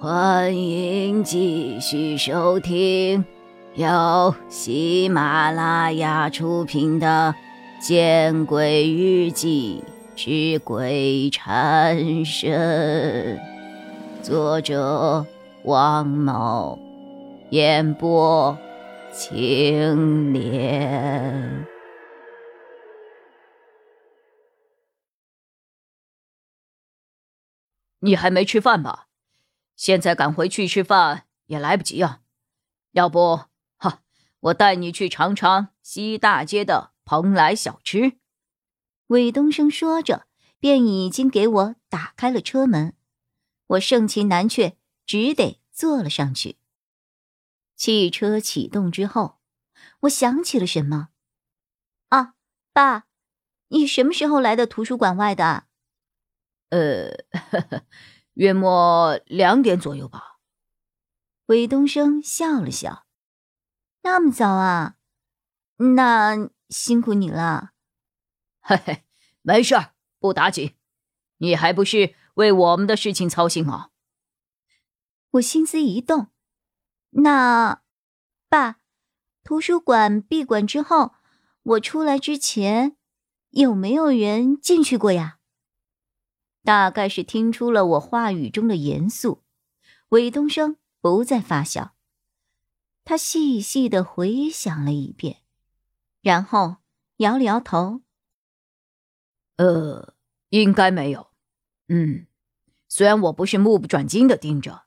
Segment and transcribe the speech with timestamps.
[0.00, 3.24] 欢迎继续收听
[3.74, 7.34] 由喜马拉雅出品的
[7.84, 9.82] 《见鬼日记
[10.14, 13.36] 之鬼缠身》，
[14.22, 15.26] 作者
[15.64, 16.78] 王某，
[17.50, 18.56] 演播
[19.12, 21.66] 青莲。
[27.98, 29.07] 你还没吃饭吧？
[29.78, 32.22] 现在赶回去吃饭也来不及啊！
[32.90, 33.44] 要不，
[33.76, 34.02] 哈，
[34.40, 38.18] 我带你去尝尝西大街的蓬莱小吃。
[39.06, 40.26] 韦东升说着，
[40.58, 42.96] 便已经给我打开了车门。
[43.68, 46.56] 我盛情难却，只得坐了上去。
[47.76, 49.38] 汽车启动之后，
[50.00, 51.10] 我想起了什么。
[52.08, 52.34] 啊，
[52.72, 53.06] 爸，
[53.68, 55.68] 你什么时候来的图书馆外的？
[56.70, 57.10] 呃。
[57.30, 57.86] 呵 呵
[58.38, 60.38] 约莫两点左右吧。
[61.46, 63.04] 韦东升笑了笑
[64.02, 64.94] ：“那么早啊？
[65.78, 67.72] 那辛苦你了。
[68.62, 69.04] ”“嘿嘿，
[69.42, 70.76] 没事儿，不打紧。
[71.38, 73.90] 你还不是为我们的事情操心吗？”
[75.32, 76.28] 我心思一动
[77.20, 77.82] ：“那，
[78.48, 78.78] 爸，
[79.42, 81.14] 图书馆闭馆之后，
[81.64, 82.96] 我出来之前，
[83.50, 85.37] 有没有人进去过呀？”
[86.68, 89.42] 大概是听出了我话语中的严肃，
[90.10, 91.94] 韦东升不再发笑。
[93.06, 95.38] 他细细的回想了一遍，
[96.20, 96.76] 然后
[97.16, 98.02] 摇了摇头
[99.56, 100.12] ：“呃，
[100.50, 101.30] 应该没有。
[101.88, 102.26] 嗯，
[102.86, 104.82] 虽然我不是目不转睛的盯着，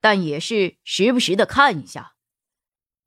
[0.00, 2.14] 但也是时不时的看一下。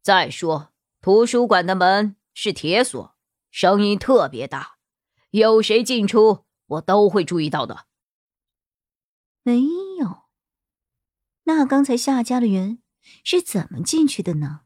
[0.03, 3.15] 再说，图书馆的门是铁锁，
[3.49, 4.77] 声音特别大，
[5.31, 7.85] 有谁进出，我都会注意到的。”
[9.43, 9.63] 没
[9.99, 10.23] 有。
[11.43, 12.83] 那刚才夏家的人
[13.23, 14.61] 是怎么进去的呢？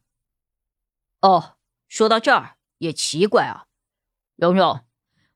[1.22, 3.67] 哦，说到这儿也奇怪啊，
[4.36, 4.86] 蓉蓉，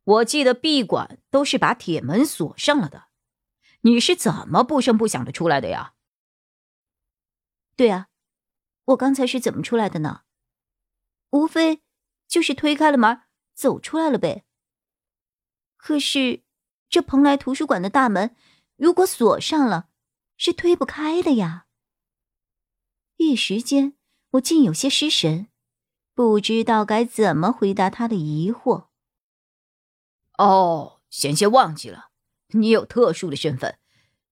[0.03, 3.07] 我记得闭馆都是把铁门锁上了的，
[3.81, 5.93] 你是怎么不声不响的出来的呀？
[7.77, 8.09] 对啊，
[8.85, 10.23] 我刚才是怎么出来的呢？
[11.29, 11.81] 无非
[12.27, 13.21] 就是推开了门
[13.53, 14.45] 走出来了呗。
[15.77, 16.43] 可是
[16.89, 18.35] 这蓬莱图书馆的大门。
[18.79, 19.89] 如果锁上了，
[20.37, 21.65] 是推不开的呀。
[23.17, 23.97] 一时间，
[24.31, 25.49] 我竟有些失神，
[26.15, 28.87] 不知道该怎么回答他的疑惑。
[30.37, 32.11] 哦，险些忘记了，
[32.53, 33.77] 你有特殊的身份，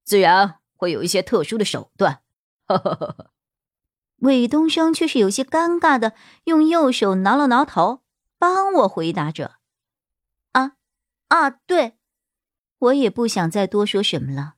[0.05, 2.23] 自然会有一些特殊的手段。
[2.67, 3.33] 呵呵呵呵。
[4.19, 6.15] 韦东升却是有些尴尬的，
[6.45, 8.01] 用右手挠了挠头，
[8.37, 9.57] 帮我回答着
[10.53, 10.77] ：“啊，
[11.27, 11.97] 啊，对。”
[12.79, 14.55] 我也不想再多说什么了，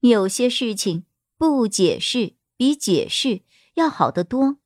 [0.00, 1.06] 有些事情
[1.36, 3.42] 不解释比解释
[3.74, 4.56] 要好得多。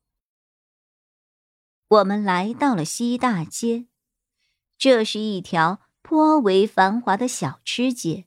[1.87, 3.85] 我们来到了西大街，
[4.77, 8.25] 这是一条颇为繁华的小吃街。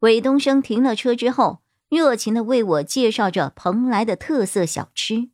[0.00, 5.30] 韦东升停了车之后，热情的为我介绍着蓬莱的特色小吃。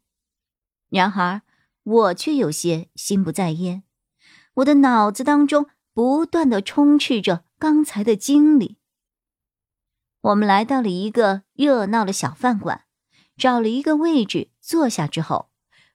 [0.89, 1.43] 然而，
[1.83, 3.85] 我却有些心不在焉，
[4.55, 7.45] 我的脑子当中不断的充斥着。
[7.61, 8.79] 刚才的经历，
[10.23, 12.87] 我们来到了一个热闹的小饭馆，
[13.37, 15.51] 找了一个位置坐下之后，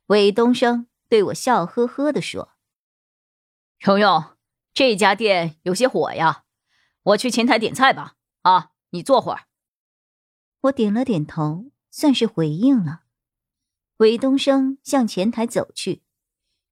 [0.06, 2.52] 韦东升对我笑呵呵的说
[3.82, 4.38] ：“蓉蓉，
[4.76, 6.44] 这家店有些火呀，
[7.02, 8.14] 我去前台点菜吧。
[8.44, 9.48] 啊，你坐会儿。”
[10.66, 13.06] 我点了点头，算是回应了。
[13.98, 16.04] 韦东升向前台走去，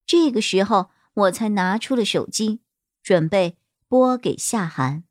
[0.05, 2.61] 这个时候我才拿出了手机，
[3.01, 3.57] 准备。
[3.93, 5.03] 拨给夏寒。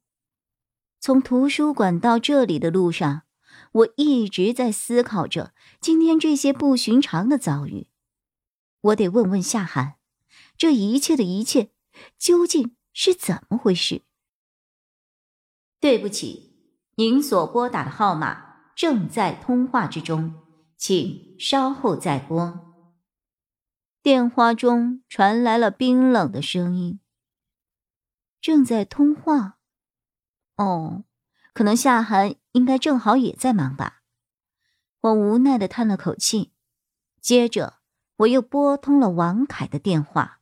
[0.98, 3.22] 从图书馆到这里的路上，
[3.70, 7.86] 我一直在思考着今天这些不寻常的遭遇。
[8.80, 9.98] 我得问问夏寒，
[10.56, 11.70] 这一切的一切
[12.18, 14.02] 究竟是怎么回事？
[15.78, 20.34] 对不起，您所拨打的号码正在通话之中，
[20.76, 22.74] 请稍后再拨。
[24.02, 26.98] 电话中传来了冰冷的声音。
[28.42, 29.56] 正在通话，
[30.56, 31.04] 哦，
[31.54, 34.02] 可能夏寒应该正好也在忙吧。
[35.00, 36.52] 我无奈的叹了口气，
[37.20, 37.78] 接着
[38.16, 40.40] 我又拨通了王凯的电话。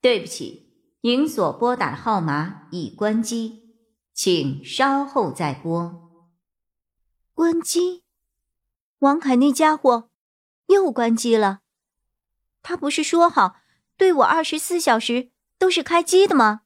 [0.00, 0.72] 对不起，
[1.02, 3.74] 您所拨打的号码已关机，
[4.14, 6.10] 请稍后再拨。
[7.34, 8.04] 关机？
[9.00, 10.10] 王凯那家伙
[10.68, 11.60] 又关机了？
[12.62, 13.56] 他不是说好
[13.98, 15.30] 对我二十四小时？
[15.58, 16.62] 都是开机的吗？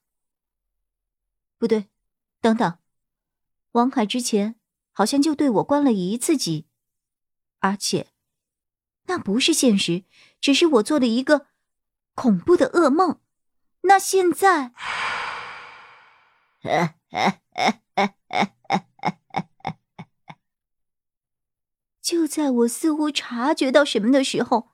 [1.58, 1.88] 不对，
[2.40, 2.78] 等等，
[3.72, 4.56] 王凯之前
[4.92, 6.66] 好像就对我关了一次机，
[7.60, 8.12] 而且
[9.06, 10.04] 那不是现实，
[10.40, 11.46] 只是我做的一个
[12.14, 13.20] 恐怖的噩梦。
[13.82, 14.72] 那现在，
[22.00, 24.70] 就在我似乎察觉到什么的时候，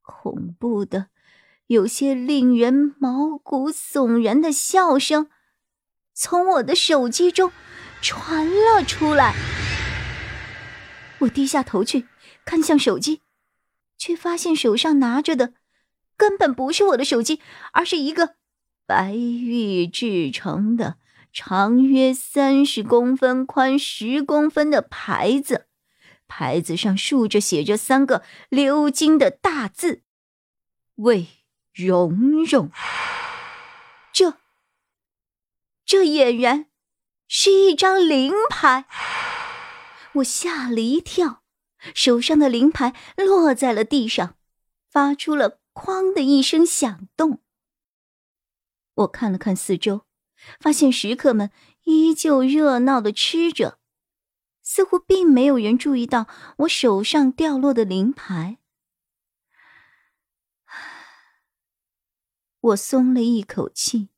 [0.00, 1.11] 恐怖的、
[1.72, 5.30] 有些令人毛骨悚然的笑声
[6.12, 7.50] 从我的手机中。
[8.02, 9.32] 传了出来，
[11.20, 12.08] 我低下头去
[12.44, 13.20] 看向手机，
[13.96, 15.54] 却发现手上拿着的
[16.16, 17.40] 根本不是我的手机，
[17.72, 18.34] 而是一个
[18.86, 20.96] 白玉制成的、
[21.32, 25.68] 长约三十公分、宽十公分的牌子，
[26.26, 30.02] 牌子上竖着写着三个鎏金的大字
[30.96, 31.28] ：“魏
[31.72, 32.70] 蓉蓉。”
[34.12, 34.38] 这，
[35.84, 36.66] 这俨然。
[37.34, 38.84] 是一张灵牌，
[40.16, 41.42] 我吓了一跳，
[41.94, 44.36] 手上的灵牌落在了地上，
[44.90, 47.40] 发出了“哐”的一声响动。
[48.96, 50.02] 我看了看四周，
[50.60, 51.50] 发现食客们
[51.84, 53.78] 依旧热闹的吃着，
[54.62, 56.26] 似乎并没有人注意到
[56.58, 58.58] 我手上掉落的灵牌。
[62.62, 64.08] 我松了一口气，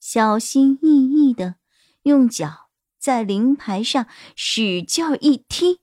[0.00, 1.56] 小心翼翼的。
[2.02, 5.80] 用脚在灵牌上使劲一踢，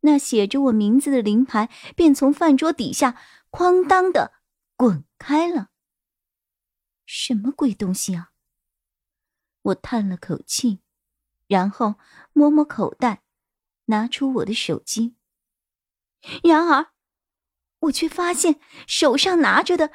[0.00, 3.18] 那写着我名字的灵牌便从饭桌底下
[3.50, 4.34] 哐当的
[4.76, 5.70] 滚开了。
[7.06, 8.32] 什么鬼东西啊！
[9.62, 10.80] 我叹了口气，
[11.46, 11.94] 然后
[12.32, 13.22] 摸摸口袋，
[13.86, 15.16] 拿出我的手机。
[16.42, 16.88] 然而，
[17.78, 19.92] 我却发现手上拿着的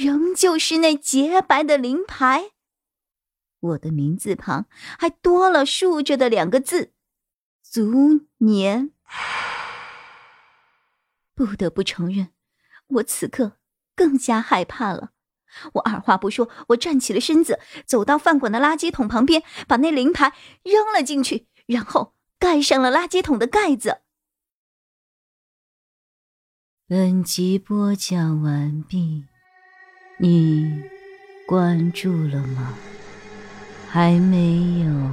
[0.00, 2.52] 仍旧是那洁白的灵牌。
[3.60, 4.64] 我的名字旁
[4.98, 6.94] 还多了竖着的两个字
[7.62, 8.92] “足年”。
[11.36, 12.30] 不得不承认，
[12.86, 13.58] 我此刻
[13.94, 15.10] 更加害怕了。
[15.74, 24.00] 我二话不说，我站起了身子，走到饭馆的垃圾桶旁边，把那灵牌扔了进去，然后盖上了垃圾桶的盖子。
[26.86, 29.26] 本集播讲完毕，
[30.22, 30.82] 你
[31.46, 32.74] 关注了吗？
[33.88, 35.10] 还没有，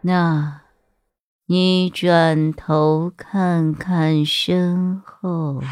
[0.00, 0.62] 那，
[1.46, 5.62] 你转头看看身后。